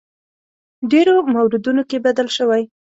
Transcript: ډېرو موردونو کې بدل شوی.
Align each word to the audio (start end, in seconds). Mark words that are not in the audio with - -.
ډېرو 0.91 1.15
موردونو 1.33 1.83
کې 1.89 1.97
بدل 2.05 2.27
شوی. 2.37 2.63